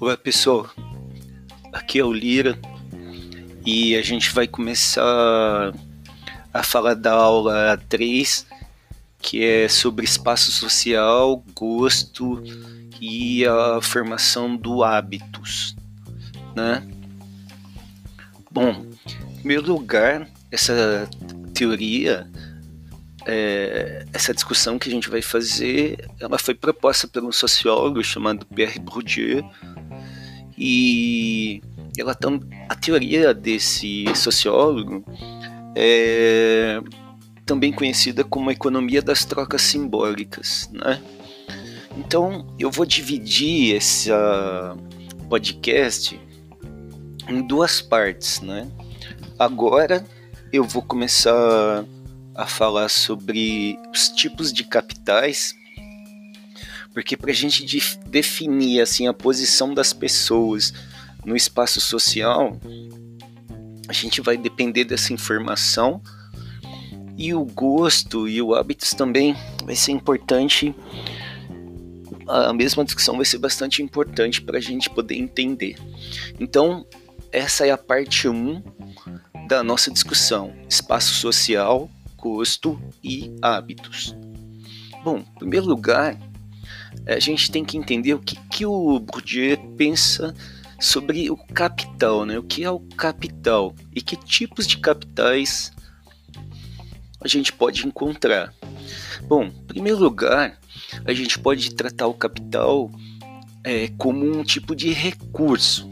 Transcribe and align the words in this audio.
Olá 0.00 0.16
pessoal, 0.16 0.70
aqui 1.72 1.98
é 1.98 2.04
o 2.04 2.12
Lira 2.12 2.56
e 3.66 3.96
a 3.96 4.02
gente 4.02 4.32
vai 4.32 4.46
começar 4.46 5.74
a 6.54 6.62
falar 6.62 6.94
da 6.94 7.12
aula 7.12 7.76
3, 7.88 8.46
que 9.20 9.44
é 9.44 9.68
sobre 9.68 10.04
espaço 10.04 10.52
social, 10.52 11.44
gosto 11.52 12.40
e 13.00 13.44
a 13.44 13.80
formação 13.82 14.56
do 14.56 14.84
hábitos, 14.84 15.74
né? 16.54 16.86
Bom, 18.52 18.86
em 19.28 19.38
primeiro 19.38 19.66
lugar, 19.66 20.28
essa 20.52 21.10
teoria 21.52 22.30
é, 23.26 24.06
essa 24.12 24.32
discussão 24.32 24.78
que 24.78 24.88
a 24.88 24.92
gente 24.92 25.10
vai 25.10 25.20
fazer, 25.20 26.08
ela 26.18 26.38
foi 26.38 26.54
proposta 26.54 27.06
por 27.06 27.22
um 27.22 27.32
sociólogo 27.32 28.02
chamado 28.02 28.46
Pierre 28.46 28.78
Bourdieu 28.78 29.44
e 30.58 31.62
ela 31.96 32.14
tam, 32.14 32.40
a 32.68 32.74
teoria 32.74 33.32
desse 33.32 34.04
sociólogo 34.14 35.04
é 35.76 36.80
também 37.46 37.72
conhecida 37.72 38.22
como 38.22 38.50
a 38.50 38.52
economia 38.52 39.00
das 39.00 39.24
trocas 39.24 39.62
simbólicas, 39.62 40.68
né? 40.70 41.00
Então 41.96 42.46
eu 42.58 42.70
vou 42.70 42.84
dividir 42.84 43.74
esse 43.74 44.10
podcast 45.30 46.20
em 47.26 47.40
duas 47.46 47.80
partes, 47.80 48.42
né? 48.42 48.70
Agora 49.38 50.04
eu 50.52 50.62
vou 50.64 50.82
começar 50.82 51.84
a 52.34 52.46
falar 52.46 52.88
sobre 52.88 53.78
os 53.92 54.08
tipos 54.10 54.52
de 54.52 54.64
capitais, 54.64 55.54
porque 56.98 57.16
para 57.16 57.30
a 57.30 57.34
gente 57.34 57.64
definir 58.08 58.80
assim 58.80 59.06
a 59.06 59.14
posição 59.14 59.72
das 59.72 59.92
pessoas 59.92 60.74
no 61.24 61.36
espaço 61.36 61.80
social, 61.80 62.58
a 63.88 63.92
gente 63.92 64.20
vai 64.20 64.36
depender 64.36 64.82
dessa 64.82 65.12
informação 65.12 66.02
e 67.16 67.32
o 67.32 67.44
gosto 67.44 68.26
e 68.26 68.42
o 68.42 68.52
hábitos 68.52 68.94
também 68.94 69.36
vai 69.64 69.76
ser 69.76 69.92
importante. 69.92 70.74
A 72.26 72.52
mesma 72.52 72.84
discussão 72.84 73.14
vai 73.14 73.24
ser 73.24 73.38
bastante 73.38 73.80
importante 73.80 74.42
para 74.42 74.58
a 74.58 74.60
gente 74.60 74.90
poder 74.90 75.14
entender. 75.14 75.76
Então, 76.40 76.84
essa 77.30 77.64
é 77.64 77.70
a 77.70 77.78
parte 77.78 78.26
1 78.28 78.60
da 79.46 79.62
nossa 79.62 79.88
discussão: 79.88 80.52
espaço 80.68 81.14
social 81.14 81.88
custo 82.16 82.76
e 83.04 83.32
hábitos. 83.40 84.16
Bom, 85.04 85.18
em 85.18 85.38
primeiro 85.38 85.64
lugar, 85.64 86.18
a 87.06 87.18
gente 87.18 87.50
tem 87.50 87.64
que 87.64 87.76
entender 87.76 88.14
o 88.14 88.18
que, 88.18 88.36
que 88.50 88.66
o 88.66 88.98
Bourdieu 88.98 89.56
pensa 89.76 90.34
sobre 90.80 91.30
o 91.30 91.36
capital, 91.36 92.24
né? 92.24 92.38
O 92.38 92.42
que 92.42 92.62
é 92.62 92.70
o 92.70 92.80
capital 92.80 93.74
e 93.94 94.00
que 94.00 94.16
tipos 94.16 94.66
de 94.66 94.78
capitais 94.78 95.72
a 97.20 97.26
gente 97.26 97.52
pode 97.52 97.86
encontrar. 97.86 98.54
Bom, 99.26 99.44
em 99.44 99.66
primeiro 99.66 99.98
lugar, 99.98 100.58
a 101.04 101.12
gente 101.12 101.38
pode 101.38 101.74
tratar 101.74 102.06
o 102.06 102.14
capital 102.14 102.90
é, 103.64 103.88
como 103.98 104.24
um 104.24 104.44
tipo 104.44 104.74
de 104.74 104.92
recurso. 104.92 105.88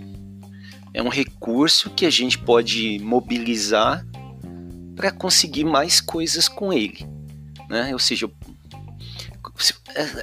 É 0.95 1.03
um 1.03 1.09
recurso 1.09 1.91
que 1.91 2.07
a 2.07 2.11
gente 2.11 2.39
pode 2.39 2.99
mobilizar 3.01 4.07
para 4.95 5.11
conseguir 5.11 5.65
mais 5.65 6.01
coisas 6.01 6.49
com 6.49 6.73
ele, 6.73 7.07
né? 7.69 7.93
Ou 7.93 7.99
seja, 7.99 8.31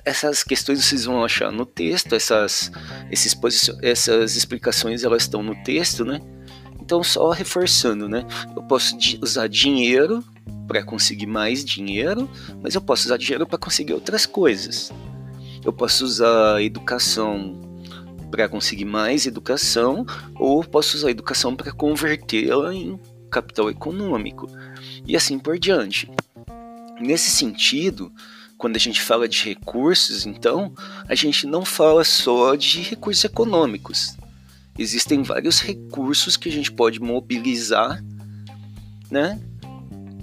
essas 0.06 0.44
questões 0.44 0.84
vocês 0.84 1.06
vão 1.06 1.24
achar 1.24 1.52
no 1.52 1.66
texto, 1.66 2.14
essas, 2.14 2.72
esses 3.12 3.36
essas 3.82 4.36
explicações 4.36 5.04
elas 5.04 5.24
estão 5.24 5.42
no 5.42 5.56
texto, 5.64 6.06
né? 6.06 6.20
Então 6.80 7.04
só 7.04 7.32
reforçando, 7.32 8.08
né? 8.08 8.26
Eu 8.56 8.64
posso 8.64 8.98
usar 9.22 9.48
dinheiro 9.48 10.24
para 10.68 10.84
conseguir 10.84 11.26
mais 11.26 11.64
dinheiro, 11.64 12.30
mas 12.62 12.76
eu 12.76 12.82
posso 12.82 13.06
usar 13.06 13.18
dinheiro 13.18 13.48
para 13.48 13.58
conseguir 13.58 13.94
outras 13.94 14.26
coisas. 14.26 14.92
Eu 15.64 15.72
posso 15.72 16.04
usar 16.04 16.62
educação 16.62 17.62
para 18.30 18.50
conseguir 18.50 18.86
mais 18.86 19.28
educação, 19.28 20.06
ou 20.36 20.64
posso 20.64 20.98
usar 20.98 21.12
educação 21.12 21.56
para 21.56 21.72
convertê-la 21.72 22.74
em 22.74 23.00
capital 23.30 23.70
econômico 23.70 24.48
e 25.06 25.16
assim 25.16 25.38
por 25.38 25.60
diante. 25.60 26.10
Nesse 27.00 27.30
sentido, 27.30 28.12
quando 28.64 28.78
a 28.78 28.80
gente 28.80 29.02
fala 29.02 29.28
de 29.28 29.44
recursos, 29.44 30.26
então, 30.26 30.74
a 31.10 31.16
gente 31.16 31.46
não 31.46 31.66
fala 31.66 32.06
só 32.06 32.56
de 32.56 32.80
recursos 32.80 33.26
econômicos. 33.26 34.16
Existem 34.80 35.22
vários 35.22 35.60
recursos 35.60 36.38
que 36.38 36.48
a 36.48 36.52
gente 36.52 36.72
pode 36.72 36.98
mobilizar, 37.02 38.02
né? 39.12 39.38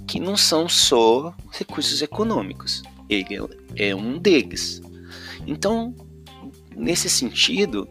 Que 0.07 0.19
não 0.19 0.35
são 0.35 0.67
só 0.67 1.35
recursos 1.51 2.01
econômicos. 2.01 2.81
Ele 3.07 3.37
é 3.75 3.93
um 3.93 4.17
deles. 4.17 4.81
Então, 5.45 5.93
nesse 6.75 7.11
sentido, 7.11 7.87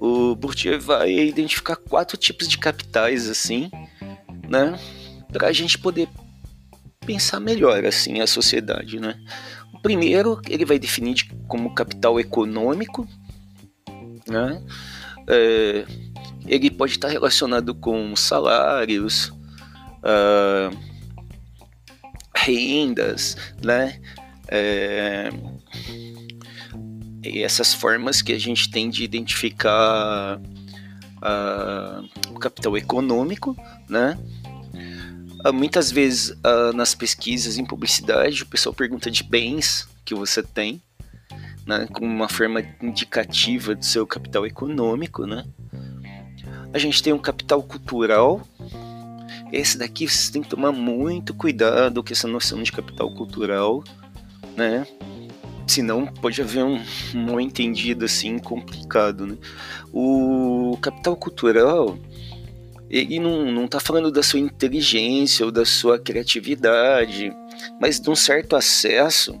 o 0.00 0.34
Bourdieu 0.34 0.80
vai 0.80 1.12
identificar 1.16 1.76
quatro 1.76 2.16
tipos 2.16 2.48
de 2.48 2.58
capitais 2.58 3.30
assim, 3.30 3.70
né? 4.48 4.76
Para 5.32 5.46
a 5.46 5.52
gente 5.52 5.78
poder 5.78 6.08
pensar 7.06 7.38
melhor 7.38 7.84
assim 7.84 8.20
a 8.20 8.26
sociedade, 8.26 8.98
né? 8.98 9.16
Primeiro 9.80 10.40
ele 10.48 10.64
vai 10.64 10.78
definir 10.78 11.26
como 11.48 11.74
capital 11.74 12.18
econômico, 12.20 13.06
né? 14.28 14.62
É, 15.28 15.86
ele 16.46 16.70
pode 16.70 16.92
estar 16.92 17.08
relacionado 17.08 17.74
com 17.74 18.14
salários, 18.16 19.32
uh, 20.02 20.76
rendas, 22.34 23.36
né? 23.62 24.00
É, 24.48 25.30
essas 27.24 27.72
formas 27.72 28.20
que 28.20 28.32
a 28.32 28.38
gente 28.38 28.70
tem 28.70 28.90
de 28.90 29.04
identificar 29.04 30.40
uh, 31.18 32.30
o 32.30 32.38
capital 32.38 32.76
econômico, 32.76 33.56
né? 33.88 34.18
Uh, 35.44 35.52
muitas 35.52 35.90
vezes 35.90 36.30
uh, 36.30 36.72
nas 36.74 36.94
pesquisas 36.94 37.58
em 37.58 37.64
publicidade 37.64 38.42
o 38.42 38.46
pessoal 38.46 38.72
pergunta 38.72 39.10
de 39.10 39.24
bens 39.24 39.88
que 40.04 40.14
você 40.14 40.42
tem, 40.42 40.80
né, 41.66 41.88
como 41.92 42.06
uma 42.06 42.28
forma 42.28 42.62
indicativa 42.80 43.74
do 43.74 43.84
seu 43.84 44.06
capital 44.06 44.46
econômico, 44.46 45.26
né? 45.26 45.44
A 46.72 46.78
gente 46.78 47.02
tem 47.02 47.12
um 47.12 47.18
capital 47.18 47.62
cultural. 47.62 48.40
Esse 49.52 49.76
daqui 49.76 50.08
vocês 50.08 50.30
têm 50.30 50.42
que 50.42 50.48
tomar 50.48 50.72
muito 50.72 51.34
cuidado 51.34 52.02
com 52.02 52.12
essa 52.12 52.26
noção 52.26 52.62
de 52.62 52.72
capital 52.72 53.12
cultural, 53.14 53.84
né? 54.56 54.86
Senão 55.66 56.06
pode 56.06 56.40
haver 56.40 56.64
um 56.64 56.82
mal 57.14 57.40
entendido 57.40 58.04
assim 58.04 58.38
complicado, 58.38 59.26
né? 59.26 59.36
O 59.92 60.78
capital 60.80 61.14
cultural 61.14 61.98
ele 62.92 63.18
não, 63.18 63.50
não 63.50 63.66
tá 63.66 63.80
falando 63.80 64.12
da 64.12 64.22
sua 64.22 64.38
inteligência 64.38 65.46
ou 65.46 65.50
da 65.50 65.64
sua 65.64 65.98
criatividade, 65.98 67.32
mas 67.80 67.98
de 67.98 68.10
um 68.10 68.14
certo 68.14 68.54
acesso 68.54 69.34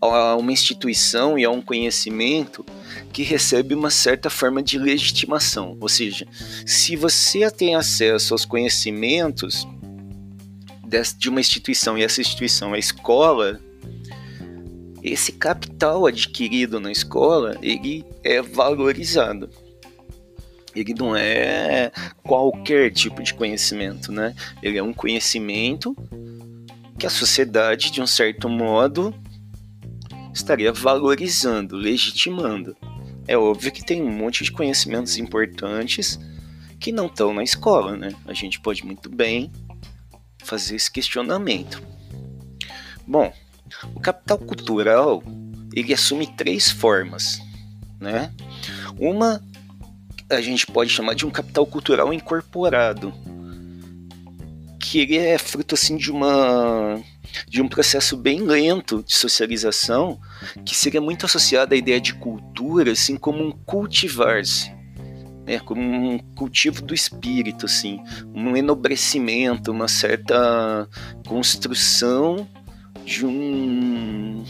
a 0.00 0.36
uma 0.36 0.52
instituição 0.52 1.36
e 1.36 1.44
a 1.44 1.50
um 1.50 1.60
conhecimento 1.60 2.64
que 3.12 3.24
recebe 3.24 3.74
uma 3.74 3.90
certa 3.90 4.30
forma 4.30 4.62
de 4.62 4.78
legitimação. 4.78 5.76
Ou 5.80 5.88
seja, 5.88 6.24
se 6.64 6.94
você 6.94 7.50
tem 7.50 7.74
acesso 7.74 8.32
aos 8.32 8.44
conhecimentos 8.44 9.66
de 11.18 11.28
uma 11.28 11.40
instituição 11.40 11.98
e 11.98 12.04
essa 12.04 12.20
instituição 12.20 12.74
é 12.74 12.76
a 12.76 12.78
escola, 12.78 13.60
esse 15.02 15.32
capital 15.32 16.06
adquirido 16.06 16.78
na 16.78 16.92
escola 16.92 17.56
ele 17.60 18.04
é 18.22 18.40
valorizado 18.40 19.50
ele 20.74 20.94
não 20.94 21.16
é 21.16 21.90
qualquer 22.30 22.92
tipo 22.92 23.24
de 23.24 23.34
conhecimento, 23.34 24.12
né? 24.12 24.36
Ele 24.62 24.78
é 24.78 24.82
um 24.82 24.92
conhecimento 24.92 25.96
que 26.96 27.04
a 27.04 27.10
sociedade, 27.10 27.90
de 27.90 28.00
um 28.00 28.06
certo 28.06 28.48
modo, 28.48 29.12
estaria 30.32 30.72
valorizando, 30.72 31.74
legitimando. 31.74 32.76
É 33.26 33.36
óbvio 33.36 33.72
que 33.72 33.84
tem 33.84 34.00
um 34.00 34.12
monte 34.12 34.44
de 34.44 34.52
conhecimentos 34.52 35.18
importantes 35.18 36.20
que 36.78 36.92
não 36.92 37.06
estão 37.06 37.34
na 37.34 37.42
escola, 37.42 37.96
né? 37.96 38.14
A 38.24 38.32
gente 38.32 38.60
pode 38.60 38.86
muito 38.86 39.10
bem 39.10 39.50
fazer 40.44 40.76
esse 40.76 40.88
questionamento. 40.88 41.82
Bom, 43.04 43.32
o 43.92 43.98
capital 43.98 44.38
cultural 44.38 45.20
ele 45.74 45.92
assume 45.92 46.28
três 46.28 46.70
formas, 46.70 47.40
né? 47.98 48.32
Uma 48.96 49.42
a 50.30 50.40
gente 50.40 50.66
pode 50.66 50.90
chamar 50.90 51.14
de 51.14 51.26
um 51.26 51.30
capital 51.30 51.66
cultural 51.66 52.12
incorporado, 52.12 53.12
que 54.78 55.00
ele 55.00 55.18
é 55.18 55.36
fruto 55.36 55.74
assim 55.74 55.96
de 55.96 56.10
uma 56.10 57.00
de 57.48 57.62
um 57.62 57.68
processo 57.68 58.16
bem 58.16 58.40
lento 58.40 59.04
de 59.04 59.14
socialização, 59.14 60.20
que 60.64 60.74
seria 60.74 61.00
muito 61.00 61.26
associado 61.26 61.74
à 61.74 61.76
ideia 61.76 62.00
de 62.00 62.14
cultura, 62.14 62.92
assim 62.92 63.16
como 63.16 63.44
um 63.44 63.52
cultivar-se, 63.52 64.72
né, 65.46 65.60
como 65.60 65.80
um 65.80 66.18
cultivo 66.34 66.82
do 66.82 66.92
espírito, 66.92 67.66
assim, 67.66 68.00
um 68.34 68.56
enobrecimento, 68.56 69.70
uma 69.70 69.86
certa 69.86 70.88
construção 71.26 72.48
de 73.04 73.24
um 73.24 74.44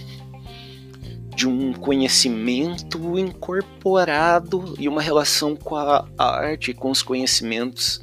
de 1.40 1.48
um 1.48 1.72
conhecimento 1.72 3.18
incorporado 3.18 4.74
e 4.78 4.86
uma 4.86 5.00
relação 5.00 5.56
com 5.56 5.74
a 5.74 6.06
arte, 6.18 6.74
com 6.74 6.90
os 6.90 7.02
conhecimentos 7.02 7.98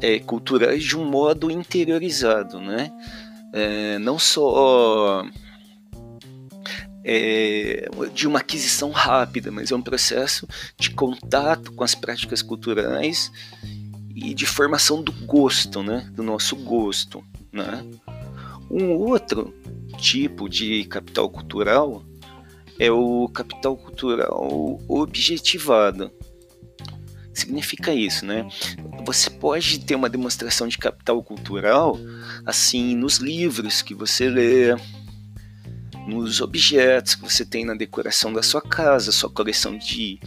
é, 0.00 0.18
culturais 0.18 0.82
de 0.82 0.98
um 0.98 1.04
modo 1.04 1.52
interiorizado, 1.52 2.60
né? 2.60 2.90
É, 3.52 3.96
não 4.00 4.18
só 4.18 5.24
é, 7.04 7.88
de 8.12 8.26
uma 8.26 8.40
aquisição 8.40 8.90
rápida, 8.90 9.52
mas 9.52 9.70
é 9.70 9.76
um 9.76 9.80
processo 9.80 10.44
de 10.76 10.90
contato 10.90 11.70
com 11.70 11.84
as 11.84 11.94
práticas 11.94 12.42
culturais 12.42 13.30
e 14.16 14.34
de 14.34 14.46
formação 14.46 15.00
do 15.00 15.12
gosto, 15.12 15.80
né? 15.80 16.10
Do 16.12 16.24
nosso 16.24 16.56
gosto, 16.56 17.22
né? 17.52 17.84
Um 18.68 18.94
outro 18.94 19.54
tipo 19.96 20.48
de 20.48 20.82
capital 20.86 21.30
cultural 21.30 22.02
é 22.78 22.90
o 22.90 23.28
capital 23.28 23.76
cultural 23.76 24.80
objetivado. 24.88 26.10
Significa 27.34 27.92
isso, 27.94 28.26
né? 28.26 28.48
Você 29.04 29.30
pode 29.30 29.80
ter 29.80 29.94
uma 29.94 30.08
demonstração 30.08 30.66
de 30.66 30.76
capital 30.76 31.22
cultural 31.22 31.98
assim 32.44 32.96
nos 32.96 33.18
livros 33.18 33.80
que 33.80 33.94
você 33.94 34.28
lê, 34.28 34.74
nos 36.06 36.40
objetos 36.40 37.14
que 37.14 37.22
você 37.22 37.44
tem 37.44 37.64
na 37.64 37.74
decoração 37.74 38.32
da 38.32 38.42
sua 38.42 38.60
casa, 38.60 39.12
sua 39.12 39.30
coleção 39.30 39.76
de, 39.76 40.18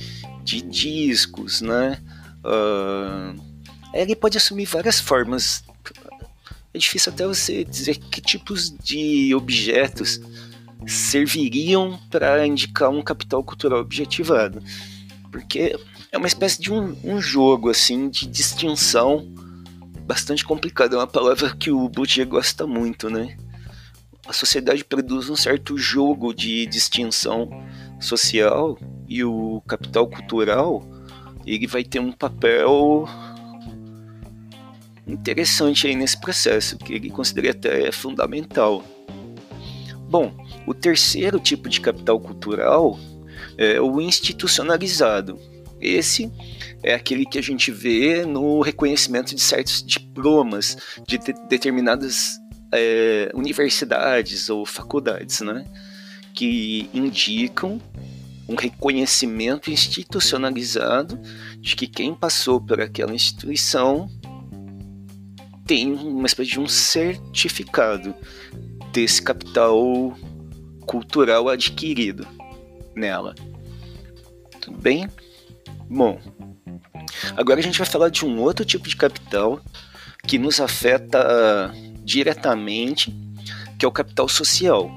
de 0.44 0.62
discos, 0.62 1.62
né? 1.62 2.02
Uh, 2.46 3.52
ele 3.94 4.16
pode 4.16 4.38
assumir 4.38 4.66
várias 4.66 5.00
formas. 5.00 5.64
É 6.74 6.78
difícil 6.78 7.12
até 7.12 7.26
você 7.26 7.66
dizer 7.66 7.98
que 7.98 8.22
tipos 8.22 8.70
de 8.72 9.36
objetos 9.36 10.22
serviriam 10.92 12.00
para 12.10 12.46
indicar 12.46 12.90
um 12.90 13.02
capital 13.02 13.44
cultural 13.44 13.80
objetivado. 13.80 14.62
Porque 15.32 15.78
é 16.12 16.18
uma 16.18 16.28
espécie 16.28 16.62
de 16.62 16.72
um, 16.72 16.96
um 17.04 17.22
jogo 17.22 17.70
assim 17.70 18.10
de 18.10 18.28
distinção 18.28 19.34
bastante 20.06 20.44
complicado. 20.44 20.96
É 20.96 20.98
uma 20.98 21.08
palavra 21.08 21.56
que 21.56 21.72
o 21.72 21.88
Bourdieu 21.88 22.28
gosta 22.28 22.68
muito, 22.68 23.10
né? 23.10 23.38
A 24.28 24.34
sociedade 24.34 24.84
produz 24.84 25.30
um 25.30 25.36
certo 25.36 25.78
jogo 25.78 26.34
de 26.34 26.66
distinção 26.66 27.50
social 28.00 28.78
e 29.08 29.24
o 29.24 29.62
capital 29.68 30.08
cultural 30.08 30.84
ele 31.46 31.66
vai 31.66 31.84
ter 31.84 32.00
um 32.00 32.12
papel 32.12 33.08
interessante 35.08 35.88
aí 35.88 35.96
nesse 35.96 36.20
processo, 36.20 36.78
que 36.78 36.94
ele 36.94 37.10
considera 37.10 37.52
até 37.52 37.92
fundamental. 37.92 38.84
Bom, 40.10 40.41
o 40.66 40.74
terceiro 40.74 41.40
tipo 41.40 41.70
de 41.70 41.82
capital 41.82 42.20
cultural 42.20 42.98
é 43.58 43.80
o 43.80 44.00
institucionalizado. 44.00 45.40
Esse 45.80 46.32
é 46.84 46.94
aquele 46.94 47.26
que 47.26 47.40
a 47.40 47.42
gente 47.42 47.72
vê 47.72 48.26
no 48.26 48.62
reconhecimento 48.62 49.34
de 49.34 49.42
certos 49.42 49.84
diplomas 49.84 50.78
de, 51.08 51.18
de 51.18 51.34
determinadas 51.50 52.40
é, 52.72 53.32
universidades 53.34 54.50
ou 54.50 54.66
faculdades, 54.66 55.42
né? 55.42 55.66
Que 56.34 56.90
indicam 56.94 57.82
um 58.48 58.56
reconhecimento 58.56 59.72
institucionalizado 59.72 61.20
de 61.60 61.76
que 61.76 61.88
quem 61.88 62.14
passou 62.14 62.60
por 62.60 62.80
aquela 62.82 63.14
instituição 63.14 64.10
tem 65.66 65.94
uma 65.94 66.28
espécie 66.28 66.52
de 66.52 66.60
um 66.60 66.68
certificado 66.68 68.14
desse 68.92 69.22
capital 69.22 70.18
cultural 70.92 71.48
adquirido 71.48 72.28
nela. 72.94 73.34
Tudo 74.60 74.78
bem? 74.78 75.08
Bom, 75.90 76.20
agora 77.38 77.62
a 77.62 77.64
gente 77.64 77.78
vai 77.78 77.88
falar 77.88 78.10
de 78.10 78.26
um 78.26 78.42
outro 78.42 78.66
tipo 78.66 78.90
de 78.90 78.98
capital 78.98 79.62
que 80.28 80.38
nos 80.38 80.60
afeta 80.60 81.74
diretamente, 82.04 83.10
que 83.80 83.86
é 83.86 83.88
o 83.88 83.92
capital 83.92 84.28
social. 84.28 84.92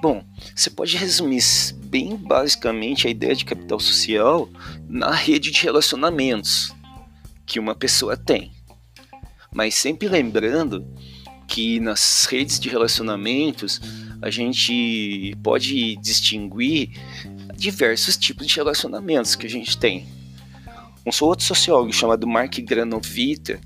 Bom, 0.00 0.24
você 0.54 0.70
pode 0.70 0.96
resumir 0.96 1.42
bem 1.86 2.14
basicamente 2.14 3.08
a 3.08 3.10
ideia 3.10 3.34
de 3.34 3.44
capital 3.44 3.80
social 3.80 4.48
na 4.88 5.10
rede 5.10 5.50
de 5.50 5.60
relacionamentos 5.60 6.72
que 7.44 7.58
uma 7.58 7.74
pessoa 7.74 8.16
tem. 8.16 8.52
Mas 9.52 9.74
sempre 9.74 10.06
lembrando 10.06 10.86
que 11.48 11.80
nas 11.80 12.26
redes 12.26 12.60
de 12.60 12.68
relacionamentos 12.68 13.80
a 14.20 14.30
gente 14.30 15.34
pode 15.42 15.96
distinguir 15.96 16.90
diversos 17.56 18.16
tipos 18.16 18.46
de 18.46 18.54
relacionamentos 18.54 19.34
que 19.34 19.46
a 19.46 19.50
gente 19.50 19.76
tem. 19.76 20.06
Um 21.06 21.24
outro 21.24 21.44
sociólogo 21.44 21.92
chamado 21.92 22.26
Mark 22.26 22.54
Granovita, 22.60 23.58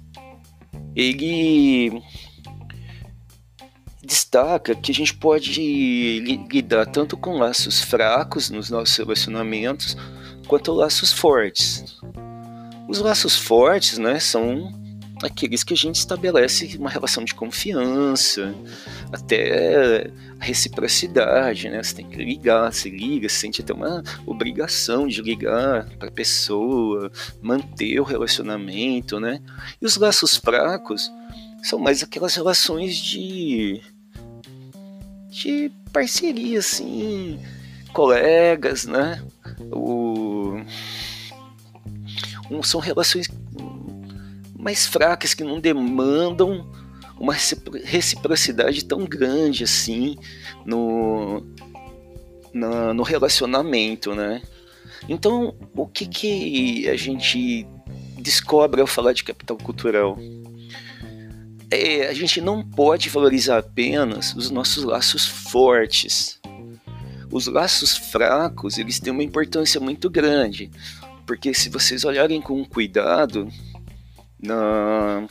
ele 0.95 2.01
destaca 4.03 4.75
que 4.75 4.93
a 4.93 4.95
gente 4.95 5.15
pode 5.15 6.21
lidar 6.51 6.87
tanto 6.87 7.17
com 7.17 7.39
laços 7.39 7.81
fracos 7.81 8.49
nos 8.49 8.71
nossos 8.71 8.97
relacionamentos 8.97 9.97
quanto 10.47 10.73
laços 10.73 11.13
fortes. 11.13 11.99
Os 12.89 12.99
laços 12.99 13.37
fortes, 13.37 13.99
né, 13.99 14.21
são 14.21 14.82
aqueles 15.23 15.63
que 15.63 15.73
a 15.73 15.77
gente 15.77 15.97
estabelece 15.97 16.77
uma 16.77 16.91
relação 16.91 17.25
de 17.25 17.35
confiança, 17.35 18.55
até 19.13 20.11
reciprocidade, 20.41 21.69
né? 21.69 21.83
Você 21.83 21.95
tem 21.95 22.09
que 22.09 22.17
ligar, 22.17 22.73
se 22.73 22.91
liga, 22.91 23.29
você 23.29 23.37
sente 23.37 23.63
até 23.63 23.73
uma 23.73 24.03
obrigação 24.27 25.07
de 25.07 25.23
ligar 25.23 25.89
para 25.99 26.09
a 26.09 26.13
pessoa, 26.13 27.11
manter 27.41 28.01
o 28.01 28.05
relacionamento, 28.05 29.21
né? 29.21 29.41
E 29.81 29.87
os 29.87 29.97
laços 29.97 30.37
fracos 30.37 31.11
são 31.63 31.79
mais 31.79 32.03
aquelas 32.03 32.35
relações 32.35 32.97
de 32.97 33.81
de 35.31 35.73
parceria, 35.91 36.59
assim, 36.59 37.41
colegas, 37.95 38.85
né? 38.85 39.23
O, 39.71 40.61
são 42.63 42.81
relações 42.81 43.29
mais 44.63 44.87
fracas, 44.87 45.35
que 45.35 45.43
não 45.43 45.59
demandam 45.59 46.65
uma 47.19 47.35
reciprocidade 47.85 48.85
tão 48.85 49.05
grande 49.05 49.65
assim 49.65 50.17
no, 50.65 51.45
no, 52.55 53.03
relacionamento, 53.03 54.15
né? 54.15 54.41
Então, 55.09 55.53
o 55.75 55.87
que, 55.87 56.07
que 56.07 56.89
a 56.89 56.97
gente 56.97 57.67
descobre 58.19 58.81
ao 58.81 58.87
falar 58.87 59.13
de 59.13 59.25
capital 59.25 59.57
cultural? 59.57 60.17
É, 61.69 62.07
a 62.07 62.15
gente 62.15 62.41
não 62.41 62.63
pode 62.63 63.09
valorizar 63.09 63.59
apenas 63.59 64.33
os 64.35 64.49
nossos 64.49 64.85
laços 64.85 65.27
fortes. 65.27 66.41
Os 67.33 67.49
laços 67.49 67.97
fracos, 67.97 68.79
eles 68.79 69.01
têm 69.01 69.13
uma 69.13 69.25
importância 69.25 69.81
muito 69.81 70.09
grande, 70.09 70.71
porque 71.27 71.53
se 71.53 71.69
vocês 71.69 72.05
olharem 72.05 72.41
com 72.41 72.65
cuidado, 72.65 73.49
na 74.43 75.27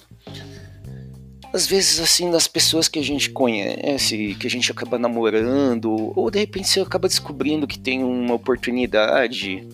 às 1.53 1.67
vezes 1.67 1.99
assim 1.99 2.31
das 2.31 2.47
pessoas 2.47 2.87
que 2.87 2.97
a 2.97 3.03
gente 3.03 3.29
conhece, 3.29 4.35
que 4.39 4.47
a 4.47 4.49
gente 4.49 4.71
acaba 4.71 4.97
namorando, 4.97 6.13
ou 6.17 6.31
de 6.31 6.39
repente 6.39 6.69
você 6.69 6.79
acaba 6.79 7.09
descobrindo 7.09 7.67
que 7.67 7.77
tem 7.77 8.03
uma 8.03 8.33
oportunidade 8.33 9.67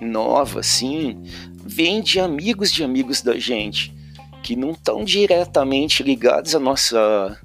nova 0.00 0.60
assim, 0.60 1.20
vem 1.66 2.00
de 2.00 2.20
amigos 2.20 2.70
de 2.70 2.84
amigos 2.84 3.20
da 3.20 3.36
gente 3.36 3.92
que 4.44 4.54
não 4.54 4.72
estão 4.72 5.04
diretamente 5.04 6.02
ligados 6.02 6.54
à 6.54 6.60
nossa 6.60 7.40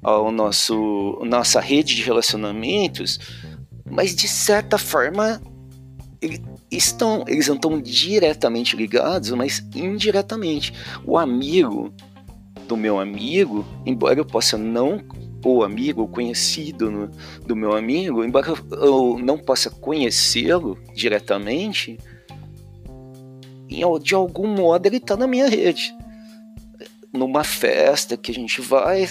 ao 0.00 0.30
nosso 0.30 1.20
nossa 1.24 1.58
rede 1.58 1.96
de 1.96 2.02
relacionamentos, 2.02 3.18
mas 3.84 4.14
de 4.14 4.28
certa 4.28 4.78
forma 4.78 5.42
estão, 6.70 7.24
eles 7.26 7.48
não 7.48 7.56
estão 7.56 7.80
diretamente 7.80 8.76
ligados, 8.76 9.30
mas 9.32 9.64
indiretamente. 9.74 10.72
O 11.04 11.16
amigo 11.16 11.92
do 12.66 12.76
meu 12.76 13.00
amigo, 13.00 13.64
embora 13.86 14.18
eu 14.18 14.24
possa 14.24 14.58
não 14.58 15.02
ou 15.44 15.64
amigo 15.64 16.06
conhecido 16.08 16.90
no, 16.90 17.10
do 17.46 17.56
meu 17.56 17.74
amigo, 17.74 18.24
embora 18.24 18.52
eu 18.72 19.18
não 19.18 19.38
possa 19.38 19.70
conhecê-lo 19.70 20.78
diretamente, 20.94 21.98
de 24.02 24.14
algum 24.14 24.48
modo 24.48 24.86
ele 24.86 24.96
está 24.96 25.16
na 25.16 25.26
minha 25.26 25.48
rede. 25.48 25.94
numa 27.12 27.42
festa 27.42 28.16
que 28.16 28.30
a 28.30 28.34
gente 28.34 28.60
vai, 28.60 29.08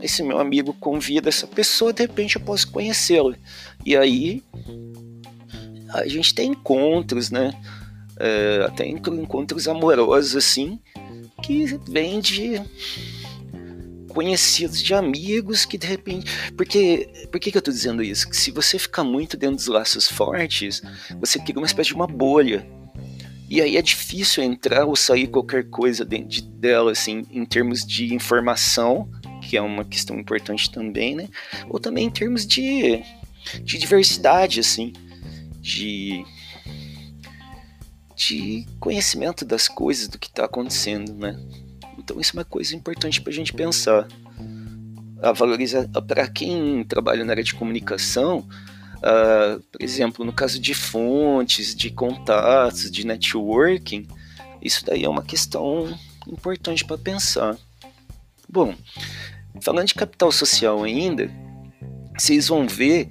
esse 0.00 0.22
meu 0.22 0.38
amigo 0.38 0.74
convida 0.74 1.28
essa 1.28 1.46
pessoa, 1.46 1.92
de 1.92 2.02
repente 2.02 2.36
eu 2.36 2.42
posso 2.42 2.70
conhecê-la. 2.70 3.36
E 3.84 3.96
aí 3.96 4.42
a 5.90 6.06
gente 6.06 6.34
tem 6.34 6.50
encontros, 6.50 7.30
né? 7.30 7.52
É, 8.18 8.64
até 8.66 8.86
encontros 8.86 9.68
amorosos 9.68 10.36
assim, 10.36 10.80
que 11.42 11.78
vêm 11.86 12.18
de 12.18 12.62
conhecidos 14.08 14.82
de 14.82 14.94
amigos 14.94 15.66
que 15.66 15.76
de 15.76 15.86
repente. 15.86 16.26
Porque. 16.56 17.08
Por 17.30 17.38
que, 17.38 17.52
que 17.52 17.58
eu 17.58 17.62
tô 17.62 17.70
dizendo 17.70 18.02
isso? 18.02 18.28
Que 18.28 18.36
se 18.36 18.50
você 18.50 18.78
ficar 18.78 19.04
muito 19.04 19.36
dentro 19.36 19.56
dos 19.56 19.66
laços 19.66 20.08
fortes, 20.08 20.80
você 21.20 21.38
cria 21.38 21.58
uma 21.58 21.66
espécie 21.66 21.88
de 21.88 21.94
uma 21.94 22.06
bolha. 22.06 22.66
E 23.48 23.60
aí 23.60 23.76
é 23.76 23.82
difícil 23.82 24.42
entrar 24.42 24.86
ou 24.86 24.96
sair 24.96 25.28
qualquer 25.28 25.68
coisa 25.68 26.04
dentro 26.04 26.42
dela, 26.42 26.90
assim, 26.90 27.24
em 27.30 27.44
termos 27.44 27.86
de 27.86 28.12
informação, 28.12 29.08
que 29.42 29.56
é 29.56 29.62
uma 29.62 29.84
questão 29.84 30.18
importante 30.18 30.70
também, 30.70 31.14
né? 31.14 31.28
Ou 31.68 31.78
também 31.78 32.06
em 32.06 32.10
termos 32.10 32.44
de, 32.44 33.02
de 33.62 33.78
diversidade, 33.78 34.58
assim, 34.58 34.92
de, 35.66 36.24
de 38.14 38.64
conhecimento 38.78 39.44
das 39.44 39.66
coisas, 39.66 40.06
do 40.06 40.16
que 40.16 40.28
está 40.28 40.44
acontecendo, 40.44 41.12
né? 41.12 41.36
Então 41.98 42.20
isso 42.20 42.36
é 42.36 42.38
uma 42.38 42.44
coisa 42.44 42.76
importante 42.76 43.20
para 43.20 43.32
a 43.32 43.34
gente 43.34 43.52
pensar. 43.52 44.06
A 45.20 45.32
valoriza 45.32 45.90
para 46.06 46.28
quem 46.28 46.84
trabalha 46.84 47.24
na 47.24 47.32
área 47.32 47.42
de 47.42 47.54
comunicação, 47.54 48.46
uh, 48.98 49.60
por 49.72 49.82
exemplo, 49.82 50.24
no 50.24 50.32
caso 50.32 50.60
de 50.60 50.72
fontes, 50.72 51.74
de 51.74 51.90
contatos, 51.90 52.88
de 52.88 53.04
networking, 53.04 54.06
isso 54.62 54.84
daí 54.84 55.02
é 55.02 55.08
uma 55.08 55.22
questão 55.22 55.92
importante 56.28 56.84
para 56.84 56.96
pensar. 56.96 57.56
Bom, 58.48 58.72
falando 59.60 59.88
de 59.88 59.94
capital 59.94 60.30
social 60.30 60.84
ainda, 60.84 61.28
vocês 62.16 62.48
vão 62.48 62.66
ver 62.66 63.08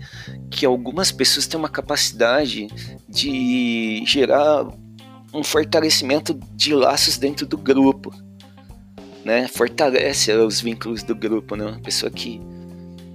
que 0.49 0.65
algumas 0.65 1.11
pessoas 1.11 1.47
têm 1.47 1.59
uma 1.59 1.69
capacidade 1.69 2.67
de 3.07 4.03
gerar 4.05 4.67
um 5.33 5.43
fortalecimento 5.43 6.33
de 6.53 6.73
laços 6.73 7.17
dentro 7.17 7.45
do 7.45 7.57
grupo 7.57 8.13
né? 9.25 9.47
Fortalece 9.47 10.31
os 10.33 10.61
vínculos 10.61 11.01
do 11.01 11.15
grupo, 11.15 11.55
né? 11.55 11.65
Uma 11.65 11.79
pessoa 11.79 12.11
que 12.11 12.39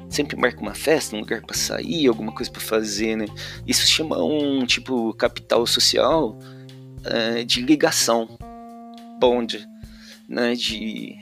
sempre 0.09 0.37
marca 0.37 0.61
uma 0.61 0.75
festa, 0.75 1.15
um 1.15 1.21
lugar 1.21 1.41
para 1.41 1.57
sair, 1.57 2.09
alguma 2.09 2.33
coisa 2.33 2.51
para 2.51 2.61
fazer, 2.61 3.17
né? 3.17 3.27
Isso 3.65 3.87
chama 3.87 4.21
um 4.21 4.67
tipo 4.67 5.15
capital 5.15 5.65
social 5.69 6.37
uh, 7.07 7.45
de 7.45 7.63
ligação, 7.63 8.29
bond, 9.21 9.65
né? 10.29 10.55
De 10.55 11.17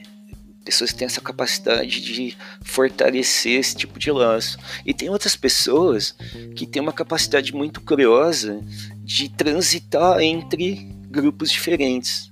pessoas 0.68 0.92
que 0.92 0.98
têm 0.98 1.06
essa 1.06 1.22
capacidade 1.22 2.02
de 2.02 2.36
fortalecer 2.62 3.58
esse 3.58 3.74
tipo 3.74 3.98
de 3.98 4.10
laço. 4.10 4.58
E 4.84 4.92
tem 4.92 5.08
outras 5.08 5.34
pessoas 5.34 6.14
que 6.54 6.66
têm 6.66 6.82
uma 6.82 6.92
capacidade 6.92 7.54
muito 7.54 7.80
curiosa 7.80 8.60
de 8.98 9.30
transitar 9.30 10.20
entre 10.20 10.86
grupos 11.10 11.50
diferentes 11.50 12.28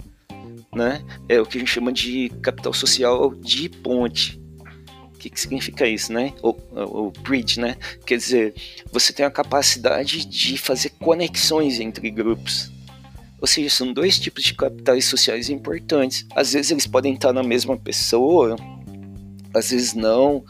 né? 0.76 1.02
É 1.26 1.40
o 1.40 1.46
que 1.46 1.56
a 1.56 1.60
gente 1.60 1.70
chama 1.70 1.90
de 1.90 2.28
capital 2.42 2.74
social 2.74 3.34
de 3.34 3.70
ponte. 3.70 4.38
O 5.14 5.18
que, 5.18 5.30
que 5.30 5.40
significa 5.40 5.88
isso, 5.88 6.12
né? 6.12 6.34
O, 6.42 7.10
bridge, 7.22 7.58
né? 7.58 7.76
Quer 8.04 8.18
dizer, 8.18 8.54
você 8.92 9.10
tem 9.14 9.24
a 9.24 9.30
capacidade 9.30 10.26
de 10.26 10.58
fazer 10.58 10.90
conexões 11.00 11.80
entre 11.80 12.10
grupos. 12.10 12.70
Ou 13.40 13.46
seja, 13.46 13.68
são 13.68 13.92
dois 13.92 14.18
tipos 14.18 14.42
de 14.42 14.54
capitais 14.54 15.04
sociais 15.04 15.50
importantes. 15.50 16.26
Às 16.34 16.52
vezes 16.52 16.70
eles 16.70 16.86
podem 16.86 17.14
estar 17.14 17.32
na 17.32 17.42
mesma 17.42 17.76
pessoa, 17.76 18.56
às 19.54 19.70
vezes 19.70 19.94
não. 19.94 20.44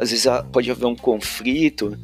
Às 0.00 0.10
vezes 0.10 0.26
pode 0.50 0.70
haver 0.70 0.86
um 0.86 0.96
conflito 0.96 1.98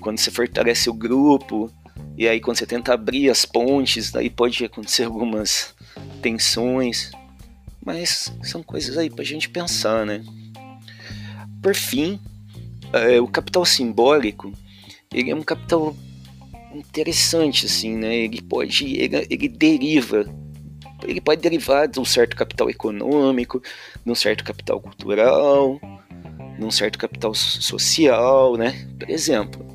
quando 0.00 0.18
você 0.18 0.30
fortalece 0.30 0.90
o 0.90 0.94
grupo. 0.94 1.70
E 2.16 2.28
aí 2.28 2.40
quando 2.40 2.58
você 2.58 2.66
tenta 2.66 2.92
abrir 2.92 3.30
as 3.30 3.44
pontes, 3.44 4.10
daí 4.10 4.28
pode 4.28 4.64
acontecer 4.64 5.04
algumas 5.06 5.74
tensões, 6.20 7.10
mas 7.84 8.32
são 8.42 8.62
coisas 8.62 8.96
aí 8.96 9.10
para 9.10 9.22
a 9.22 9.26
gente 9.26 9.48
pensar, 9.48 10.06
né? 10.06 10.22
Por 11.62 11.74
fim, 11.74 12.20
é, 12.92 13.20
o 13.20 13.26
capital 13.26 13.64
simbólico, 13.64 14.52
ele 15.12 15.30
é 15.30 15.34
um 15.34 15.42
capital 15.42 15.96
interessante, 16.74 17.66
assim, 17.66 17.96
né? 17.96 18.14
Ele 18.16 18.40
pode, 18.42 18.96
ele, 18.96 19.26
ele 19.28 19.48
deriva, 19.48 20.24
ele 21.04 21.20
pode 21.20 21.40
derivar 21.40 21.88
de 21.88 22.00
um 22.00 22.04
certo 22.04 22.36
capital 22.36 22.70
econômico, 22.70 23.62
de 24.04 24.10
um 24.10 24.14
certo 24.14 24.44
capital 24.44 24.80
cultural, 24.80 25.80
de 26.58 26.64
um 26.64 26.70
certo 26.70 26.98
capital 26.98 27.34
social, 27.34 28.56
né? 28.56 28.88
Por 28.98 29.10
exemplo, 29.10 29.66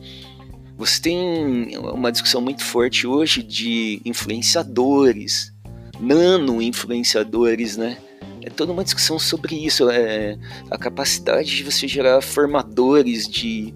você 0.78 1.02
tem 1.02 1.78
uma 1.78 2.12
discussão 2.12 2.40
muito 2.40 2.64
forte 2.64 3.08
hoje 3.08 3.42
de 3.42 4.02
influenciadores, 4.06 5.52
nano-influenciadores, 6.00 7.78
né? 7.78 7.98
É 8.42 8.50
toda 8.50 8.72
uma 8.72 8.84
discussão 8.84 9.20
sobre 9.20 9.56
isso, 9.56 9.90
é 9.90 10.38
a 10.72 10.78
capacidade 10.78 11.56
de 11.56 11.64
você 11.64 11.88
gerar 11.88 12.22
formadores 12.22 13.28
de, 13.28 13.74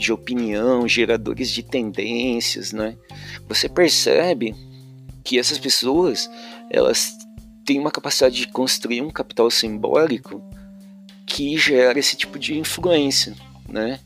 de 0.00 0.12
opinião, 0.12 0.88
geradores 0.88 1.50
de 1.50 1.62
tendências, 1.62 2.72
né? 2.72 2.96
Você 3.48 3.68
percebe 3.68 4.54
que 5.22 5.38
essas 5.38 5.58
pessoas, 5.58 6.28
elas 6.70 7.16
têm 7.64 7.78
uma 7.78 7.90
capacidade 7.90 8.36
de 8.36 8.48
construir 8.48 9.02
um 9.02 9.10
capital 9.10 9.50
simbólico 9.50 10.42
que 11.26 11.56
gera 11.56 11.98
esse 11.98 12.16
tipo 12.16 12.38
de 12.38 12.58
influência, 12.58 13.34
né? 13.68 14.00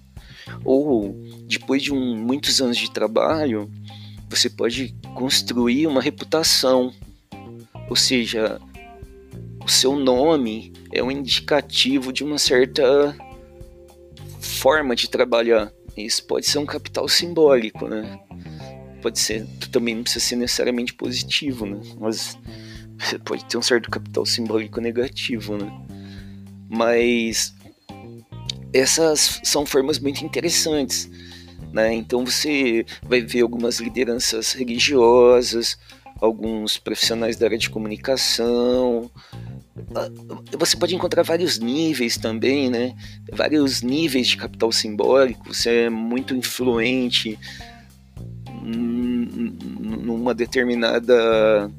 Ou 0.64 1.16
depois 1.46 1.82
de 1.82 1.92
um, 1.92 2.16
muitos 2.16 2.60
anos 2.60 2.76
de 2.76 2.90
trabalho, 2.90 3.70
você 4.28 4.50
pode 4.50 4.94
construir 5.14 5.86
uma 5.86 6.02
reputação 6.02 6.92
ou 7.88 7.96
seja, 7.96 8.60
o 9.64 9.68
seu 9.68 9.96
nome 9.96 10.72
é 10.92 11.02
um 11.02 11.10
indicativo 11.10 12.12
de 12.12 12.24
uma 12.24 12.38
certa 12.38 13.16
forma 14.40 14.96
de 14.96 15.08
trabalhar. 15.08 15.72
Isso 15.96 16.24
pode 16.24 16.46
ser 16.46 16.58
um 16.58 16.66
capital 16.66 17.08
simbólico, 17.08 17.86
né? 17.86 18.18
Pode 19.00 19.18
ser, 19.18 19.46
também 19.70 19.94
não 19.94 20.02
precisa 20.02 20.24
ser 20.24 20.36
necessariamente 20.36 20.94
positivo, 20.94 21.66
né? 21.66 21.80
Mas 21.98 22.38
pode 23.24 23.44
ter 23.44 23.56
um 23.56 23.62
certo 23.62 23.90
capital 23.90 24.24
simbólico 24.24 24.80
negativo, 24.80 25.56
né? 25.56 25.70
Mas 26.68 27.54
essas 28.72 29.40
são 29.44 29.64
formas 29.64 29.98
muito 29.98 30.24
interessantes, 30.24 31.08
né? 31.72 31.94
Então 31.94 32.24
você 32.24 32.84
vai 33.02 33.20
ver 33.20 33.42
algumas 33.42 33.78
lideranças 33.78 34.52
religiosas, 34.52 35.78
alguns 36.20 36.78
profissionais 36.78 37.36
da 37.36 37.46
área 37.46 37.58
de 37.58 37.70
comunicação. 37.70 39.10
Ah, 39.94 40.10
você 40.58 40.76
pode 40.76 40.94
encontrar 40.94 41.22
vários 41.22 41.58
níveis 41.58 42.16
também, 42.16 42.68
né? 42.68 42.94
Vários 43.32 43.82
níveis 43.82 44.26
de 44.28 44.36
capital 44.36 44.72
simbólico. 44.72 45.54
Você 45.54 45.84
é 45.84 45.90
muito 45.90 46.34
influente 46.34 47.38
numa 48.62 50.34
determinada 50.34 51.70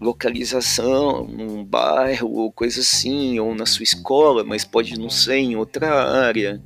localização, 0.00 1.26
num 1.26 1.64
bairro 1.64 2.30
ou 2.30 2.52
coisa 2.52 2.80
assim, 2.80 3.38
ou 3.38 3.54
na 3.54 3.66
sua 3.66 3.84
escola, 3.84 4.44
mas 4.44 4.64
pode 4.64 4.98
não 4.98 5.08
ser 5.08 5.36
em 5.36 5.56
outra 5.56 5.92
área. 6.26 6.62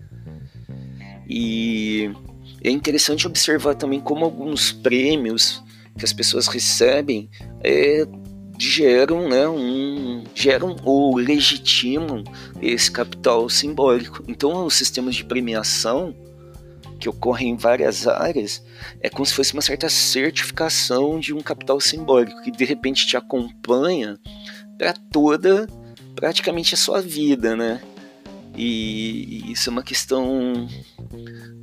E 1.28 2.10
é 2.62 2.70
interessante 2.70 3.26
observar 3.26 3.74
também 3.74 4.00
como 4.00 4.24
alguns 4.24 4.72
prêmios 4.72 5.62
que 5.96 6.04
as 6.04 6.12
pessoas 6.12 6.46
recebem 6.46 7.28
é, 7.62 8.06
geram, 8.58 9.28
né, 9.28 9.48
um, 9.48 10.24
geram 10.34 10.76
ou 10.84 11.16
legitimam 11.16 12.24
esse 12.60 12.90
capital 12.90 13.48
simbólico. 13.48 14.24
Então, 14.26 14.64
os 14.66 14.74
sistemas 14.74 15.14
de 15.14 15.24
premiação 15.24 16.14
que 16.98 17.08
ocorrem 17.08 17.50
em 17.50 17.56
várias 17.56 18.08
áreas 18.08 18.62
é 19.00 19.08
como 19.08 19.24
se 19.24 19.34
fosse 19.34 19.52
uma 19.52 19.62
certa 19.62 19.88
certificação 19.88 21.20
de 21.20 21.32
um 21.32 21.40
capital 21.40 21.80
simbólico 21.80 22.42
que 22.42 22.50
de 22.50 22.64
repente 22.64 23.06
te 23.06 23.16
acompanha 23.16 24.18
para 24.76 24.92
toda 24.92 25.68
praticamente 26.16 26.74
a 26.74 26.76
sua 26.76 27.00
vida, 27.00 27.54
né? 27.54 27.80
E 28.56 29.52
isso 29.52 29.70
é 29.70 29.72
uma 29.72 29.84
questão 29.84 30.68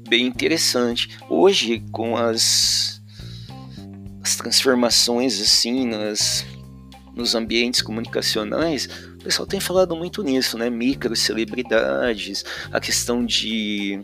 bem 0.08 0.26
interessante. 0.26 1.10
Hoje, 1.30 1.84
com 1.92 2.16
as 2.16 3.02
as 4.26 4.36
transformações 4.36 5.40
assim 5.40 5.86
nas, 5.86 6.44
nos 7.16 7.34
ambientes 7.34 7.82
comunicacionais, 7.82 8.90
o 9.14 9.24
pessoal 9.24 9.48
tem 9.48 9.60
falado 9.60 9.96
muito 9.96 10.22
nisso, 10.22 10.58
né? 10.58 10.70
Micro 10.70 11.16
celebridades, 11.16 12.44
a 12.72 12.80
questão 12.80 13.26
de, 13.26 14.02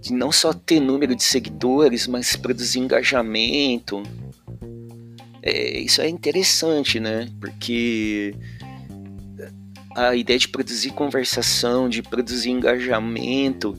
de 0.00 0.12
não 0.12 0.32
só 0.32 0.52
ter 0.52 0.80
número 0.80 1.14
de 1.14 1.22
seguidores, 1.22 2.06
mas 2.06 2.34
produzir 2.34 2.80
engajamento. 2.80 4.02
É, 5.42 5.78
isso 5.78 6.02
é 6.02 6.08
interessante, 6.08 6.98
né? 6.98 7.30
Porque 7.40 8.34
a 9.96 10.14
ideia 10.14 10.38
de 10.38 10.48
produzir 10.48 10.90
conversação, 10.90 11.88
de 11.88 12.02
produzir 12.02 12.50
engajamento, 12.50 13.76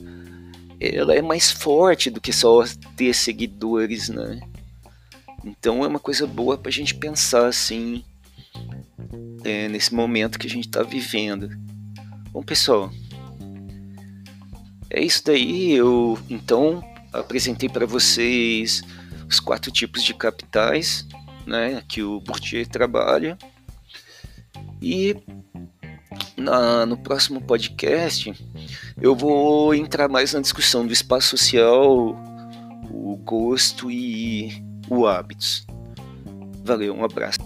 ela 0.80 1.14
é 1.14 1.22
mais 1.22 1.50
forte 1.50 2.10
do 2.10 2.20
que 2.20 2.32
só 2.32 2.64
ter 2.96 3.14
seguidores, 3.14 4.08
né? 4.08 4.40
Então 5.44 5.84
é 5.84 5.88
uma 5.88 5.98
coisa 5.98 6.26
boa 6.26 6.56
para 6.56 6.68
a 6.68 6.72
gente 6.72 6.94
pensar 6.94 7.46
assim 7.46 8.04
é, 9.44 9.68
nesse 9.68 9.94
momento 9.94 10.38
que 10.38 10.46
a 10.46 10.50
gente 10.50 10.66
está 10.66 10.82
vivendo. 10.82 11.50
Bom 12.30 12.42
pessoal, 12.42 12.90
é 14.88 15.02
isso 15.02 15.24
daí. 15.24 15.72
Eu 15.72 16.18
então 16.30 16.82
apresentei 17.12 17.68
para 17.68 17.86
vocês 17.86 18.82
os 19.28 19.40
quatro 19.40 19.70
tipos 19.70 20.02
de 20.02 20.14
capitais, 20.14 21.06
né, 21.46 21.82
que 21.88 22.02
o 22.02 22.20
Bourdieu 22.20 22.66
trabalha. 22.66 23.36
E 24.80 25.16
na, 26.36 26.84
no 26.86 26.96
próximo 26.96 27.40
podcast 27.40 28.32
eu 29.00 29.14
vou 29.14 29.74
entrar 29.74 30.08
mais 30.08 30.32
na 30.32 30.40
discussão 30.40 30.86
do 30.86 30.92
espaço 30.92 31.36
social, 31.36 32.16
o 32.90 33.16
gosto 33.16 33.90
e 33.90 34.62
o 34.92 35.06
hábitos. 35.06 35.66
Valeu, 36.64 36.94
um 36.94 37.04
abraço. 37.04 37.40